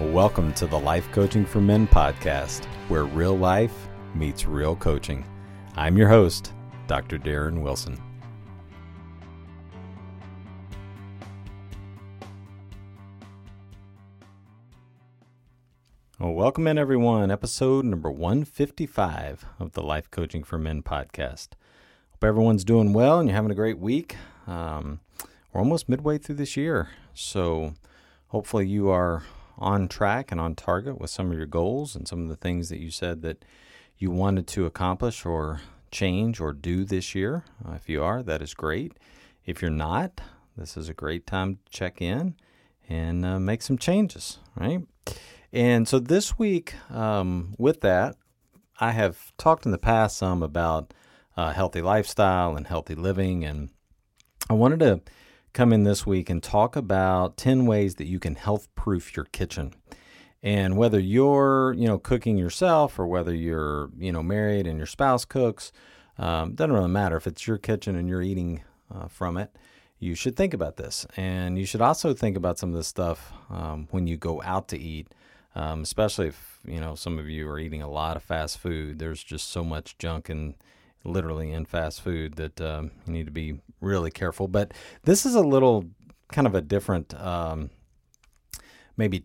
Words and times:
Welcome 0.00 0.54
to 0.54 0.66
the 0.66 0.78
Life 0.78 1.12
Coaching 1.12 1.44
for 1.44 1.60
Men 1.60 1.86
podcast, 1.86 2.64
where 2.88 3.04
real 3.04 3.36
life 3.36 3.86
meets 4.14 4.46
real 4.46 4.74
coaching. 4.74 5.26
I'm 5.76 5.98
your 5.98 6.08
host, 6.08 6.54
Dr. 6.86 7.18
Darren 7.18 7.60
Wilson. 7.60 8.00
Well, 16.18 16.32
welcome 16.32 16.66
in, 16.66 16.78
everyone. 16.78 17.30
Episode 17.30 17.84
number 17.84 18.10
155 18.10 19.44
of 19.58 19.72
the 19.72 19.82
Life 19.82 20.10
Coaching 20.10 20.42
for 20.42 20.56
Men 20.56 20.82
podcast. 20.82 21.48
Hope 22.12 22.24
everyone's 22.24 22.64
doing 22.64 22.94
well 22.94 23.20
and 23.20 23.28
you're 23.28 23.36
having 23.36 23.50
a 23.50 23.54
great 23.54 23.78
week. 23.78 24.16
Um, 24.46 25.00
we're 25.52 25.60
almost 25.60 25.90
midway 25.90 26.16
through 26.16 26.36
this 26.36 26.56
year, 26.56 26.88
so 27.12 27.74
hopefully 28.28 28.66
you 28.66 28.88
are 28.88 29.24
on 29.58 29.88
track 29.88 30.30
and 30.30 30.40
on 30.40 30.54
target 30.54 31.00
with 31.00 31.10
some 31.10 31.30
of 31.30 31.36
your 31.36 31.46
goals 31.46 31.94
and 31.94 32.06
some 32.06 32.22
of 32.22 32.28
the 32.28 32.36
things 32.36 32.68
that 32.68 32.78
you 32.78 32.90
said 32.90 33.22
that 33.22 33.44
you 33.98 34.10
wanted 34.10 34.46
to 34.48 34.66
accomplish 34.66 35.26
or 35.26 35.60
change 35.90 36.40
or 36.40 36.52
do 36.52 36.84
this 36.84 37.14
year. 37.14 37.44
Uh, 37.66 37.72
if 37.72 37.88
you 37.88 38.02
are, 38.02 38.22
that 38.22 38.42
is 38.42 38.54
great. 38.54 38.92
If 39.44 39.60
you're 39.60 39.70
not, 39.70 40.20
this 40.56 40.76
is 40.76 40.88
a 40.88 40.94
great 40.94 41.26
time 41.26 41.56
to 41.56 41.72
check 41.72 42.00
in 42.00 42.36
and 42.88 43.24
uh, 43.24 43.38
make 43.38 43.62
some 43.62 43.78
changes, 43.78 44.38
right? 44.56 44.80
And 45.52 45.88
so 45.88 45.98
this 45.98 46.38
week, 46.38 46.74
um, 46.90 47.54
with 47.58 47.80
that, 47.80 48.16
I 48.78 48.92
have 48.92 49.36
talked 49.36 49.66
in 49.66 49.72
the 49.72 49.78
past 49.78 50.16
some 50.16 50.42
about 50.42 50.94
uh, 51.36 51.52
healthy 51.52 51.82
lifestyle 51.82 52.56
and 52.56 52.66
healthy 52.66 52.94
living, 52.94 53.44
and 53.44 53.70
I 54.48 54.54
wanted 54.54 54.80
to 54.80 55.00
come 55.52 55.72
in 55.72 55.84
this 55.84 56.06
week 56.06 56.30
and 56.30 56.42
talk 56.42 56.76
about 56.76 57.36
10 57.36 57.66
ways 57.66 57.96
that 57.96 58.06
you 58.06 58.18
can 58.18 58.34
health 58.34 58.68
proof 58.74 59.16
your 59.16 59.26
kitchen. 59.26 59.74
And 60.42 60.76
whether 60.76 60.98
you're, 60.98 61.74
you 61.74 61.86
know, 61.86 61.98
cooking 61.98 62.38
yourself 62.38 62.98
or 62.98 63.06
whether 63.06 63.34
you're, 63.34 63.90
you 63.98 64.10
know, 64.12 64.22
married 64.22 64.66
and 64.66 64.78
your 64.78 64.86
spouse 64.86 65.24
cooks, 65.24 65.70
um, 66.18 66.54
doesn't 66.54 66.72
really 66.72 66.88
matter 66.88 67.16
if 67.16 67.26
it's 67.26 67.46
your 67.46 67.58
kitchen 67.58 67.96
and 67.96 68.08
you're 68.08 68.22
eating 68.22 68.62
uh, 68.94 69.08
from 69.08 69.36
it. 69.36 69.54
You 69.98 70.14
should 70.14 70.34
think 70.34 70.54
about 70.54 70.78
this, 70.78 71.06
and 71.14 71.58
you 71.58 71.66
should 71.66 71.82
also 71.82 72.14
think 72.14 72.34
about 72.34 72.58
some 72.58 72.70
of 72.70 72.74
this 72.74 72.86
stuff 72.86 73.34
um, 73.50 73.86
when 73.90 74.06
you 74.06 74.16
go 74.16 74.40
out 74.42 74.68
to 74.68 74.78
eat 74.78 75.08
um, 75.54 75.82
especially 75.82 76.28
if 76.28 76.60
you 76.64 76.80
know 76.80 76.94
some 76.94 77.18
of 77.18 77.28
you 77.28 77.48
are 77.48 77.58
eating 77.58 77.82
a 77.82 77.90
lot 77.90 78.16
of 78.16 78.22
fast 78.22 78.58
food. 78.58 78.98
There's 78.98 79.22
just 79.22 79.50
so 79.50 79.64
much 79.64 79.98
junk 79.98 80.30
in 80.30 80.54
literally 81.04 81.52
in 81.52 81.64
fast 81.64 82.02
food 82.02 82.34
that 82.34 82.60
um, 82.60 82.90
you 83.06 83.12
need 83.12 83.26
to 83.26 83.32
be 83.32 83.60
really 83.80 84.10
careful. 84.10 84.48
But 84.48 84.72
this 85.04 85.24
is 85.24 85.34
a 85.34 85.40
little 85.40 85.86
kind 86.32 86.46
of 86.46 86.54
a 86.54 86.60
different, 86.60 87.14
um, 87.20 87.70
maybe 88.96 89.24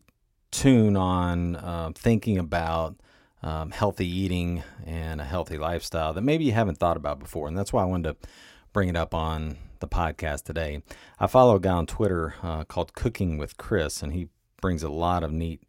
tune 0.52 0.96
on 0.96 1.56
uh, 1.56 1.92
thinking 1.96 2.38
about 2.38 2.96
um, 3.44 3.72
healthy 3.72 4.08
eating 4.08 4.64
and 4.86 5.22
a 5.22 5.26
healthy 5.26 5.58
lifestyle 5.58 6.14
that 6.14 6.22
maybe 6.22 6.46
you 6.46 6.54
haven't 6.54 6.78
thought 6.78 6.98
about 6.98 7.20
before, 7.20 7.48
and 7.48 7.58
that's 7.58 7.72
why 7.72 7.84
I 7.84 7.86
wanted 7.86 8.22
to 8.22 8.28
bring 8.74 8.90
it 8.90 8.96
up 8.96 9.14
on 9.14 9.58
the 9.80 9.88
podcast 9.88 10.44
today. 10.44 10.82
I 11.20 11.28
follow 11.28 11.56
a 11.56 11.60
guy 11.60 11.72
on 11.72 11.86
Twitter 11.86 12.36
uh, 12.42 12.64
called 12.64 12.94
Cooking 12.94 13.38
with 13.38 13.58
Chris, 13.58 14.02
and 14.02 14.14
he 14.14 14.30
brings 14.62 14.82
a 14.82 14.90
lot 14.90 15.24
of 15.24 15.32
neat 15.32 15.62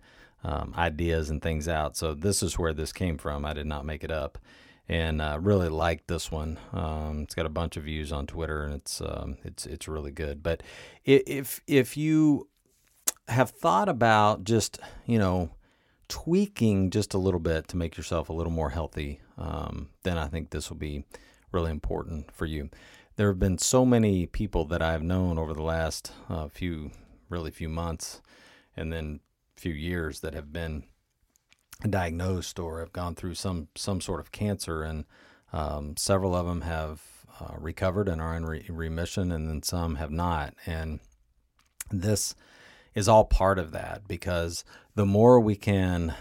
um, 0.43 0.73
ideas 0.77 1.29
and 1.29 1.43
things 1.43 1.69
out. 1.69 1.97
So 1.97 2.15
this 2.15 2.43
is 2.43 2.59
where 2.59 2.73
this 2.73 2.93
came 2.93 3.19
from. 3.19 3.45
I 3.45 3.53
did 3.53 3.67
not 3.67 3.85
make 3.85 4.05
it 4.05 4.11
up, 4.11 4.39
and 4.89 5.21
uh, 5.21 5.39
really 5.41 5.69
like 5.69 6.07
this 6.07 6.31
one. 6.31 6.59
Um, 6.73 7.23
it's 7.23 7.35
got 7.35 7.47
a 7.47 7.51
bunch 7.51 7.77
of 7.77 7.85
views 7.85 8.13
on 8.13 8.27
Twitter, 8.27 8.63
and 8.63 8.75
it's 8.75 9.01
um, 9.01 9.37
it's 9.45 9.67
it's 9.67 9.89
really 9.89 10.13
good. 10.13 10.43
But 10.43 10.63
if 11.05 11.61
if 11.67 11.97
you 11.97 12.49
have 13.29 13.51
thought 13.51 13.89
about 13.89 14.45
just 14.45 14.79
you 15.07 15.19
know 15.19 15.51
tweaking 16.09 16.91
just 16.91 17.15
a 17.15 17.19
little 17.19 17.41
bit 17.41 17.67
to 17.69 17.77
make 17.77 17.97
yourself 17.97 18.29
a 18.29 18.33
little 18.33 18.53
more 18.53 18.71
healthy, 18.71 19.21
um, 19.39 19.91
then 20.05 20.19
I 20.19 20.29
think 20.29 20.51
this 20.51 20.71
will 20.71 20.77
be 20.77 21.05
really 21.51 21.71
important 21.71 22.31
for 22.33 22.47
you. 22.47 22.71
There 23.17 23.29
have 23.29 23.39
been 23.39 23.59
so 23.59 23.85
many 23.85 24.27
people 24.27 24.67
that 24.67 24.83
I've 24.83 25.03
known 25.03 25.39
over 25.39 25.55
the 25.55 25.63
last 25.63 26.13
uh, 26.29 26.49
few, 26.49 26.93
really 27.29 27.51
few 27.51 27.69
months, 27.69 28.21
and 28.77 28.93
then 28.93 29.21
few 29.57 29.73
years 29.73 30.21
that 30.21 30.35
have 30.35 30.53
been 30.53 30.85
diagnosed 31.83 32.59
or 32.59 32.81
have 32.81 32.93
gone 32.93 33.15
through 33.15 33.35
some 33.35 33.69
some 33.75 34.01
sort 34.01 34.21
of 34.21 34.33
cancer, 34.33 34.83
and 34.83 35.05
um, 35.53 35.97
several 35.97 36.35
of 36.35 36.47
them 36.47 36.63
have 36.63 37.03
uh, 37.41 37.55
recovered 37.59 38.09
and 38.09 38.21
are 38.21 38.37
in 38.37 38.47
re- 38.47 38.67
remission, 38.69 39.31
and 39.31 39.49
then 39.49 39.63
some 39.63 39.97
have 39.97 40.11
not. 40.11 40.55
And 40.65 41.01
this 41.91 42.35
is 42.95 43.09
all 43.09 43.25
part 43.25 43.59
of 43.59 43.73
that 43.73 44.09
because 44.09 44.65
the 44.95 45.07
more 45.07 45.39
we 45.39 45.55
can 45.55 46.15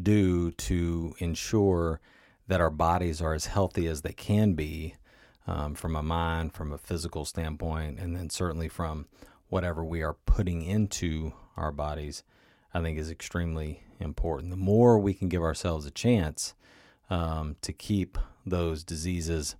do 0.00 0.50
to 0.52 1.14
ensure 1.18 2.00
that 2.46 2.60
our 2.60 2.70
bodies 2.70 3.20
are 3.20 3.34
as 3.34 3.46
healthy 3.46 3.86
as 3.86 4.02
they 4.02 4.12
can 4.12 4.52
be 4.54 4.94
um, 5.46 5.74
from 5.74 5.96
a 5.96 6.02
mind, 6.02 6.52
from 6.52 6.72
a 6.72 6.78
physical 6.78 7.24
standpoint, 7.24 7.98
and 7.98 8.14
then 8.14 8.28
certainly 8.28 8.68
from 8.68 9.06
whatever 9.48 9.82
we 9.82 10.02
are 10.02 10.14
putting 10.26 10.62
into 10.62 11.32
our 11.56 11.72
bodies, 11.72 12.22
I 12.74 12.82
think 12.82 12.98
is 12.98 13.10
extremely 13.10 13.82
important. 14.00 14.50
The 14.50 14.56
more 14.56 14.98
we 14.98 15.14
can 15.14 15.28
give 15.28 15.42
ourselves 15.42 15.86
a 15.86 15.90
chance 15.90 16.54
um, 17.10 17.56
to 17.62 17.72
keep 17.72 18.18
those 18.46 18.84
diseases 18.84 19.56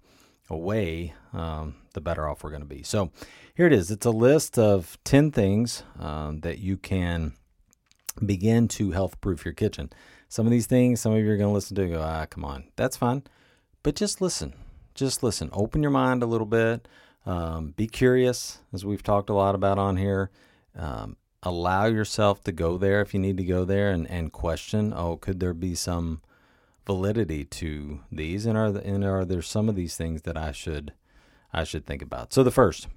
away, 0.51 1.15
um, 1.33 1.77
the 1.95 2.01
better 2.01 2.29
off 2.29 2.43
we're 2.43 2.51
going 2.51 2.63
to 2.63 2.67
be. 2.67 2.83
So 2.83 3.11
here 3.55 3.67
it 3.67 3.73
is. 3.73 3.91
It's 3.91 4.07
a 4.07 4.11
list 4.11 4.59
of 4.59 4.99
10 5.05 5.31
things 5.31 5.83
um, 5.99 6.41
that 6.41 6.59
you 6.59 6.77
can 6.77 7.35
begin 8.25 8.69
to 8.69 8.91
health 8.93 9.21
proof 9.21 9.45
your 9.45 9.55
kitchen. 9.55 9.91
Some 10.29 10.47
of 10.47 10.51
these 10.51 10.67
things, 10.67 11.01
some 11.01 11.13
of 11.13 11.19
you 11.19 11.31
are 11.31 11.37
going 11.37 11.51
to 11.51 11.55
listen 11.55 11.77
to 11.77 11.83
and 11.83 11.93
go, 11.93 12.03
ah, 12.03 12.27
come 12.27 12.45
on, 12.45 12.65
that's 12.77 12.97
fine. 12.97 13.23
But 13.83 13.95
just 13.95 14.21
listen. 14.21 14.55
Just 14.95 15.23
listen. 15.23 15.49
Open 15.53 15.83
your 15.83 15.91
mind 15.93 16.23
a 16.23 16.27
little 16.27 16.47
bit. 16.47 16.89
Um, 17.25 17.73
be 17.77 17.87
curious, 17.87 18.59
as 18.73 18.85
we've 18.85 19.03
talked 19.03 19.31
a 19.31 19.35
lot 19.35 19.55
about 19.55 19.79
on 19.79 19.97
here. 19.97 20.31
Allow 21.43 21.87
yourself 21.87 22.43
to 22.45 22.53
go 22.53 22.79
there 22.79 23.01
if 23.01 23.15
you 23.15 23.21
need 23.21 23.37
to 23.37 23.45
go 23.45 23.65
there 23.65 23.91
and, 23.91 24.11
and 24.11 24.33
question, 24.33 24.93
oh, 24.95 25.17
could 25.17 25.39
there 25.39 25.55
be 25.55 25.75
some 25.75 26.21
validity 26.85 27.45
to 27.45 28.01
these? 28.11 28.45
And 28.45 28.59
are, 28.59 28.73
the, 28.73 28.85
and 28.85 29.05
are 29.05 29.25
there 29.25 29.43
some 29.43 29.69
of 29.69 29.77
these 29.77 29.97
things 29.97 30.23
that 30.23 30.37
I 30.37 30.53
should 30.53 30.93
I 31.53 31.65
should 31.65 31.87
think 31.87 32.03
about? 32.03 32.33
So 32.33 32.43
the 32.43 32.51
first, 32.51 32.89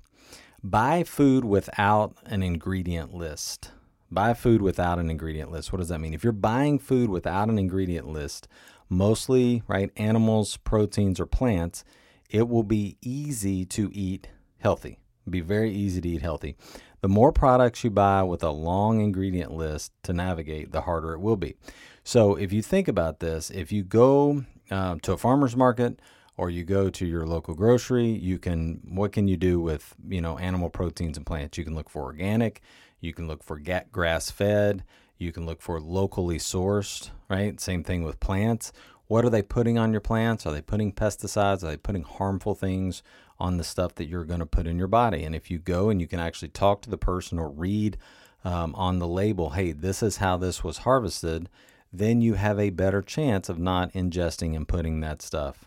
buy 0.64 1.04
food 1.04 1.46
without 1.46 2.18
an 2.26 2.42
ingredient 2.42 3.14
list. 3.14 3.72
Buy 4.10 4.34
food 4.34 4.62
without 4.62 5.00
an 5.00 5.10
ingredient 5.10 5.52
list. 5.52 5.72
What 5.72 5.80
does 5.80 5.90
that 5.90 6.02
mean? 6.02 6.14
If 6.14 6.24
you're 6.24 6.34
buying 6.34 6.80
food 6.80 7.10
without 7.10 7.48
an 7.48 7.60
ingredient 7.60 8.08
list, 8.08 8.48
mostly 8.90 9.64
right 9.68 9.92
animals, 9.96 10.58
proteins, 10.58 11.20
or 11.20 11.26
plants, 11.26 11.86
it 12.30 12.50
will 12.50 12.64
be 12.64 12.98
easy 13.02 13.66
to 13.66 13.90
eat 13.94 14.30
healthy. 14.58 15.00
It'll 15.22 15.32
be 15.32 15.42
very 15.42 15.72
easy 15.72 16.02
to 16.02 16.10
eat 16.10 16.22
healthy. 16.22 16.56
The 17.02 17.08
more 17.08 17.32
products 17.32 17.84
you 17.84 17.90
buy 17.90 18.22
with 18.24 18.44
a 18.44 18.52
long 18.52 19.02
ingredient 19.02 19.52
list 19.52 19.92
to 20.04 20.14
navigate, 20.14 20.72
the 20.72 20.82
harder 20.82 21.14
it 21.14 21.20
will 21.20 21.36
be. 21.36 21.56
So, 22.04 22.36
if 22.36 22.54
you 22.54 22.62
think 22.62 22.88
about 22.88 23.20
this, 23.20 23.50
if 23.50 23.72
you 23.72 23.84
go 23.84 24.46
um, 24.70 25.00
to 25.02 25.14
a 25.14 25.18
farmer's 25.18 25.56
market 25.56 26.00
or 26.38 26.50
you 26.50 26.64
go 26.64 26.90
to 26.90 27.06
your 27.06 27.26
local 27.26 27.56
grocery, 27.56 28.08
you 28.08 28.38
can 28.38 28.82
what 28.88 29.12
can 29.12 29.28
you 29.28 29.38
do 29.38 29.60
with 29.60 29.96
you 30.08 30.22
know 30.22 30.38
animal 30.38 30.70
proteins 30.70 31.18
and 31.18 31.26
plants? 31.26 31.58
You 31.58 31.64
can 31.64 31.76
look 31.76 31.90
for 31.90 32.04
organic, 32.04 32.62
you 33.00 33.14
can 33.14 33.28
look 33.28 33.44
for 33.44 33.60
grass 33.92 34.30
fed, 34.30 34.84
you 35.18 35.32
can 35.32 35.46
look 35.46 35.62
for 35.62 35.80
locally 35.80 36.38
sourced, 36.38 37.10
right? 37.30 37.60
Same 37.60 37.84
thing 37.84 38.04
with 38.04 38.20
plants. 38.20 38.72
What 39.08 39.26
are 39.26 39.30
they 39.30 39.42
putting 39.42 39.78
on 39.78 39.92
your 39.92 40.02
plants? 40.02 40.46
Are 40.46 40.54
they 40.54 40.62
putting 40.62 40.94
pesticides? 40.94 41.64
Are 41.64 41.68
they 41.68 41.78
putting 41.78 42.04
harmful 42.04 42.56
things 42.56 43.04
on 43.42 43.58
the 43.58 43.64
stuff 43.64 43.96
that 43.96 44.08
you're 44.08 44.24
going 44.24 44.40
to 44.40 44.46
put 44.46 44.68
in 44.68 44.78
your 44.78 44.88
body. 44.88 45.24
And 45.24 45.36
if 45.36 45.50
you 45.50 45.58
go 45.58 45.90
and 45.90 46.00
you 46.00 46.08
can 46.08 46.20
actually 46.20 46.50
talk 46.50 46.82
to 46.82 46.90
the 46.90 46.98
person 46.98 47.40
or 47.40 47.50
read 47.50 47.98
um, 48.46 48.76
on 48.76 49.00
the 49.00 49.08
label, 49.08 49.50
hey, 49.52 49.72
this 49.72 50.04
is 50.04 50.18
how 50.18 50.38
this 50.38 50.64
was 50.64 50.80
harvested, 50.80 51.50
then 51.92 52.22
you 52.22 52.36
have 52.36 52.60
a 52.60 52.70
better 52.70 53.02
chance 53.02 53.50
of 53.50 53.58
not 53.58 53.92
ingesting 53.94 54.56
and 54.56 54.68
putting 54.68 55.02
that 55.02 55.22
stuff 55.22 55.66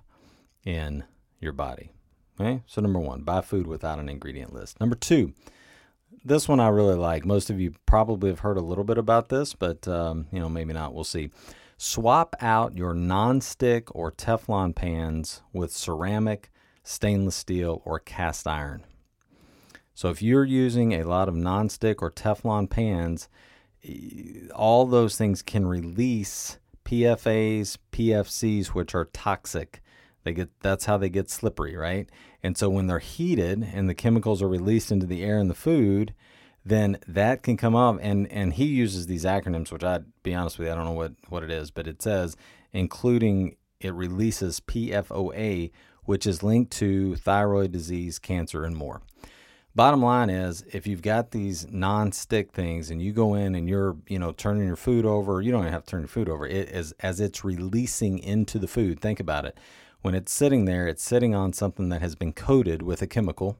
in 0.65 1.05
your 1.41 1.53
body. 1.53 1.91
Okay, 2.41 2.63
so 2.67 2.81
number 2.81 2.99
one, 2.99 3.23
buy 3.23 3.41
food 3.41 3.67
without 3.67 3.99
an 3.99 4.09
ingredient 4.09 4.53
list. 4.53 4.81
Number 4.81 4.97
two, 4.97 5.35
this 6.25 6.49
one 6.49 6.61
I 6.61 6.69
really 6.69 6.97
like. 6.97 7.25
Most 7.25 7.51
of 7.51 7.61
you 7.61 7.75
probably 7.87 8.31
have 8.31 8.41
heard 8.41 8.57
a 8.57 8.63
little 8.63 8.85
bit 8.85 8.99
about 8.99 9.29
this, 9.29 9.55
but 9.55 9.87
um, 9.87 10.27
you 10.33 10.41
know 10.41 10.49
maybe 10.49 10.73
not. 10.73 10.95
We'll 10.95 11.05
see. 11.05 11.31
Swap 11.77 12.35
out 12.41 12.77
your 12.77 12.95
non-stick 12.95 13.95
or 13.95 14.11
Teflon 14.13 14.75
pans 14.75 15.43
with 15.53 15.73
ceramic, 15.73 16.51
stainless 16.85 17.35
steel, 17.35 17.83
or 17.85 17.99
cast 17.99 18.47
iron. 18.47 18.85
So 19.95 20.11
if 20.11 20.23
you're 20.23 20.45
using 20.45 20.93
a 20.93 21.05
lot 21.05 21.29
of 21.29 21.35
non-stick 21.35 22.03
or 22.03 22.11
Teflon 22.11 22.69
pans, 22.71 23.29
eh, 23.85 24.49
all 24.55 24.87
those 24.87 25.17
things 25.17 25.43
can 25.43 25.67
release 25.67 26.59
PFAs, 26.85 27.79
PFCs, 27.91 28.69
which 28.69 28.95
are 28.95 29.07
toxic. 29.07 29.83
They 30.23 30.33
get 30.33 30.51
that's 30.61 30.85
how 30.85 30.97
they 30.97 31.09
get 31.09 31.31
slippery, 31.31 31.77
right? 31.77 32.09
And 32.43 32.57
so 32.57 32.69
when 32.71 32.87
they're 32.87 32.99
heated 32.99 33.67
and 33.73 33.89
the 33.89 33.95
chemicals 33.95 34.43
are 34.43 34.49
released 34.49 34.93
into 34.93 35.07
the 35.07 35.23
air 35.23 35.39
and 35.39 35.51
the 35.51 35.55
food, 35.55 36.15
then 36.65 36.99
that 37.07 37.43
can 37.43 37.57
come 37.57 37.77
up 37.77 37.99
and 38.01 38.31
and 38.33 38.55
he 38.55 38.65
uses 38.65 39.07
these 39.07 39.25
acronyms 39.25 39.71
which 39.71 39.85
I'd 39.85 40.05
be 40.23 40.35
honest 40.35 40.59
with 40.59 40.67
you 40.67 40.73
I 40.73 40.77
don't 40.77 40.87
know 40.87 40.93
what 40.93 41.13
what 41.29 41.43
it 41.43 41.51
is 41.51 41.71
but 41.71 41.87
it 41.87 42.01
says 42.01 42.37
including 42.73 43.57
it 43.81 43.93
releases 43.93 44.61
PFOA 44.61 45.71
which 46.05 46.27
is 46.27 46.43
linked 46.43 46.71
to 46.73 47.17
thyroid 47.17 47.73
disease 47.73 48.19
cancer 48.19 48.65
and 48.65 48.77
more. 48.77 49.03
Bottom 49.77 50.03
line 50.03 50.31
is 50.31 50.63
if 50.73 50.87
you've 50.87 51.03
got 51.03 51.33
these 51.33 51.67
non-stick 51.69 52.53
things 52.53 52.91
and 52.91 53.03
you 53.03 53.13
go 53.13 53.35
in 53.35 53.57
and 53.57 53.69
you're 53.69 53.97
you 54.07 54.21
know 54.21 54.31
turning 54.31 54.67
your 54.67 54.77
food 54.77 55.05
over 55.05 55.41
you 55.41 55.51
don't 55.51 55.63
even 55.63 55.73
have 55.73 55.85
to 55.85 55.91
turn 55.91 56.03
your 56.03 56.09
food 56.09 56.29
over. 56.29 56.47
It 56.47 56.69
is 56.69 56.93
as 57.01 57.19
it's 57.19 57.45
releasing 57.45 58.19
into 58.19 58.59
the 58.59 58.69
food 58.69 59.01
think 59.01 59.19
about 59.19 59.45
it. 59.45 59.59
When 60.03 60.15
it's 60.15 60.33
sitting 60.33 60.65
there 60.65 60.87
it's 60.87 61.03
sitting 61.03 61.35
on 61.35 61.53
something 61.53 61.89
that 61.89 62.03
has 62.03 62.15
been 62.15 62.33
coated 62.33 62.83
with 62.83 63.03
a 63.03 63.07
chemical. 63.07 63.57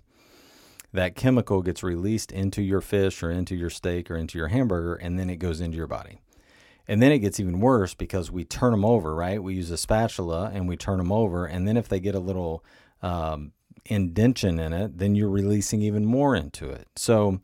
That 0.93 1.17
chemical 1.17 1.61
gets 1.61 1.83
released 1.83 2.31
into 2.31 2.63
your 2.63 2.81
fish 2.81 3.21
or 3.25 3.31
into 3.33 3.57
your 3.57 3.69
steak 3.69 4.09
or 4.09 4.17
into 4.17 4.39
your 4.39 4.47
hamburger, 4.47 4.95
and 4.95 5.19
then 5.19 5.29
it 5.29 5.41
goes 5.41 5.61
into 5.61 5.77
your 5.77 5.89
body. 5.89 6.21
And 6.87 7.01
then 7.01 7.13
it 7.13 7.21
gets 7.21 7.41
even 7.41 7.61
worse 7.61 7.95
because 7.95 8.31
we 8.31 8.45
turn 8.45 8.73
them 8.73 8.85
over, 8.85 9.15
right? 9.15 9.43
We 9.43 9.55
use 9.55 9.71
a 9.71 9.77
spatula 9.77 10.51
and 10.53 10.69
we 10.69 10.77
turn 10.77 10.99
them 10.99 11.13
over. 11.13 11.47
And 11.47 11.67
then 11.67 11.77
if 11.77 11.89
they 11.89 11.99
get 11.99 12.15
a 12.15 12.21
little 12.21 12.65
um, 13.03 13.53
indention 13.87 14.59
in 14.59 14.73
it, 14.73 14.99
then 14.99 15.15
you're 15.15 15.31
releasing 15.31 15.81
even 15.83 16.05
more 16.05 16.37
into 16.37 16.69
it. 16.69 16.89
So, 16.97 17.41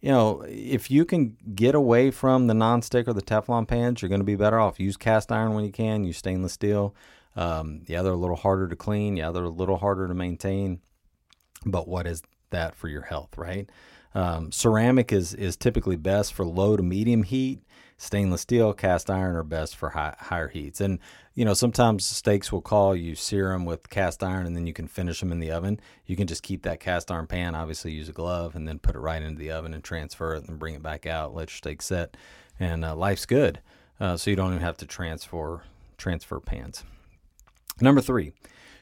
you 0.00 0.10
know, 0.10 0.42
if 0.48 0.90
you 0.90 1.04
can 1.04 1.36
get 1.54 1.74
away 1.74 2.10
from 2.10 2.46
the 2.46 2.54
nonstick 2.54 3.06
or 3.06 3.12
the 3.12 3.22
Teflon 3.22 3.68
pans, 3.68 4.02
you're 4.02 4.08
going 4.08 4.20
to 4.20 4.24
be 4.24 4.36
better 4.36 4.58
off. 4.58 4.80
Use 4.80 4.96
cast 4.96 5.30
iron 5.30 5.54
when 5.54 5.64
you 5.64 5.72
can, 5.72 6.04
use 6.04 6.16
stainless 6.16 6.52
steel. 6.52 6.94
Um, 7.36 7.82
yeah, 7.86 8.02
they're 8.02 8.12
a 8.12 8.16
little 8.16 8.36
harder 8.36 8.66
to 8.66 8.76
clean. 8.76 9.16
Yeah, 9.16 9.30
they're 9.30 9.44
a 9.44 9.48
little 9.48 9.76
harder 9.76 10.08
to 10.08 10.14
maintain. 10.14 10.80
But 11.64 11.86
what 11.86 12.06
is 12.06 12.22
that 12.50 12.74
for 12.74 12.88
your 12.88 13.02
health, 13.02 13.36
right? 13.36 13.70
Um, 14.14 14.50
ceramic 14.50 15.12
is 15.12 15.34
is 15.34 15.56
typically 15.56 15.96
best 15.96 16.34
for 16.34 16.44
low 16.44 16.76
to 16.76 16.82
medium 16.82 17.22
heat. 17.22 17.60
Stainless 18.02 18.40
steel, 18.40 18.72
cast 18.72 19.10
iron 19.10 19.36
are 19.36 19.42
best 19.42 19.76
for 19.76 19.90
high, 19.90 20.16
higher 20.18 20.48
heats. 20.48 20.80
And 20.80 21.00
you 21.34 21.44
know 21.44 21.52
sometimes 21.52 22.06
steaks 22.06 22.50
will 22.50 22.62
call 22.62 22.96
you 22.96 23.14
sear 23.14 23.50
them 23.50 23.66
with 23.66 23.90
cast 23.90 24.22
iron, 24.22 24.46
and 24.46 24.56
then 24.56 24.66
you 24.66 24.72
can 24.72 24.88
finish 24.88 25.20
them 25.20 25.30
in 25.30 25.38
the 25.38 25.50
oven. 25.50 25.78
You 26.06 26.16
can 26.16 26.26
just 26.26 26.42
keep 26.42 26.62
that 26.62 26.80
cast 26.80 27.10
iron 27.10 27.26
pan. 27.26 27.54
Obviously, 27.54 27.92
use 27.92 28.08
a 28.08 28.12
glove, 28.12 28.56
and 28.56 28.66
then 28.66 28.78
put 28.78 28.96
it 28.96 29.00
right 29.00 29.22
into 29.22 29.38
the 29.38 29.50
oven 29.50 29.74
and 29.74 29.84
transfer 29.84 30.32
it, 30.32 30.48
and 30.48 30.58
bring 30.58 30.74
it 30.74 30.82
back 30.82 31.04
out. 31.04 31.34
Let 31.34 31.50
your 31.50 31.56
steak 31.58 31.82
set, 31.82 32.16
and 32.58 32.86
uh, 32.86 32.96
life's 32.96 33.26
good. 33.26 33.60
Uh, 34.00 34.16
so 34.16 34.30
you 34.30 34.36
don't 34.36 34.52
even 34.52 34.62
have 34.62 34.78
to 34.78 34.86
transfer 34.86 35.64
transfer 35.98 36.40
pans. 36.40 36.84
Number 37.82 38.00
three, 38.00 38.32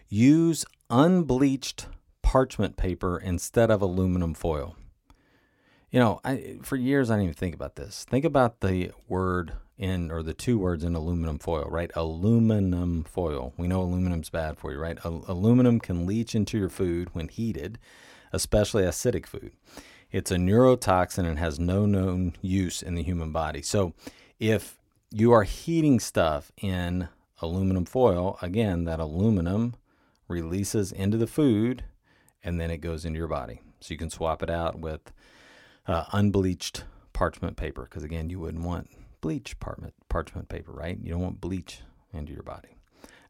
use 0.08 0.64
unbleached 0.90 1.88
parchment 2.22 2.76
paper 2.76 3.18
instead 3.18 3.68
of 3.68 3.82
aluminum 3.82 4.32
foil. 4.32 4.76
You 5.90 6.00
know, 6.00 6.20
I, 6.22 6.58
for 6.62 6.76
years 6.76 7.10
I 7.10 7.14
didn't 7.14 7.24
even 7.24 7.34
think 7.34 7.54
about 7.54 7.76
this. 7.76 8.04
Think 8.08 8.24
about 8.24 8.60
the 8.60 8.92
word 9.08 9.52
in, 9.78 10.10
or 10.10 10.22
the 10.22 10.34
two 10.34 10.58
words 10.58 10.84
in 10.84 10.94
aluminum 10.94 11.38
foil, 11.38 11.66
right? 11.70 11.90
Aluminum 11.94 13.04
foil. 13.04 13.54
We 13.56 13.68
know 13.68 13.80
aluminum's 13.80 14.28
bad 14.28 14.58
for 14.58 14.72
you, 14.72 14.78
right? 14.78 14.98
Al- 15.04 15.24
aluminum 15.26 15.80
can 15.80 16.04
leach 16.04 16.34
into 16.34 16.58
your 16.58 16.68
food 16.68 17.14
when 17.14 17.28
heated, 17.28 17.78
especially 18.32 18.82
acidic 18.82 19.24
food. 19.24 19.52
It's 20.10 20.30
a 20.30 20.36
neurotoxin 20.36 21.24
and 21.24 21.38
has 21.38 21.58
no 21.58 21.86
known 21.86 22.34
use 22.42 22.82
in 22.82 22.94
the 22.94 23.02
human 23.02 23.32
body. 23.32 23.62
So 23.62 23.94
if 24.38 24.78
you 25.10 25.32
are 25.32 25.44
heating 25.44 26.00
stuff 26.00 26.52
in 26.58 27.08
aluminum 27.40 27.86
foil, 27.86 28.38
again, 28.42 28.84
that 28.84 29.00
aluminum 29.00 29.74
releases 30.26 30.92
into 30.92 31.16
the 31.16 31.26
food 31.26 31.84
and 32.42 32.60
then 32.60 32.70
it 32.70 32.78
goes 32.78 33.04
into 33.04 33.18
your 33.18 33.28
body. 33.28 33.60
So 33.80 33.94
you 33.94 33.98
can 33.98 34.10
swap 34.10 34.42
it 34.42 34.50
out 34.50 34.78
with 34.78 35.12
uh, 35.88 36.04
unbleached 36.12 36.84
parchment 37.12 37.56
paper 37.56 37.82
because 37.82 38.04
again, 38.04 38.30
you 38.30 38.38
wouldn't 38.38 38.64
want 38.64 38.88
bleach 39.20 39.58
parchment 39.58 39.94
parchment 40.08 40.48
paper, 40.48 40.70
right? 40.70 40.98
You 41.02 41.10
don't 41.10 41.22
want 41.22 41.40
bleach 41.40 41.80
into 42.12 42.32
your 42.32 42.44
body. 42.44 42.76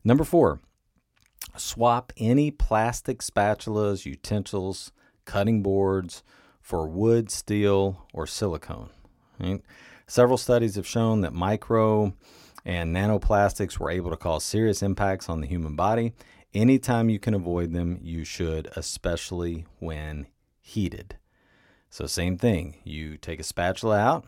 Number 0.05 0.25
four, 0.25 0.61
swap 1.57 2.13
any 2.19 2.51
plastic 2.51 3.21
spatulas, 3.21 4.05
utensils, 4.05 4.93
cutting 5.25 5.63
boards 5.63 6.23
for 6.61 6.87
wood, 6.87 7.31
steel, 7.31 8.07
or 8.13 8.27
silicone. 8.27 8.91
Right? 9.41 9.63
Several 10.07 10.37
studies 10.37 10.75
have 10.75 10.87
shown 10.87 11.23
that 11.23 11.33
micro 11.33 12.13
and 12.65 12.95
nanoplastics 12.95 13.79
were 13.79 13.91
able 13.91 14.11
to 14.11 14.17
cause 14.17 14.45
serious 14.45 14.83
impacts 14.83 15.31
on 15.31 15.41
the 15.41 15.47
human 15.47 15.77
body 15.77 16.13
Anytime 16.55 17.11
you 17.11 17.19
can 17.19 17.35
avoid 17.35 17.73
them, 17.75 17.99
you 18.01 18.25
should, 18.25 18.69
especially 18.75 19.67
when 19.81 20.29
heated. 20.61 21.18
So 21.91 22.07
same 22.07 22.37
thing. 22.37 22.77
You 22.85 23.17
take 23.17 23.41
a 23.41 23.45
spatula 23.45 23.99
out. 23.99 24.25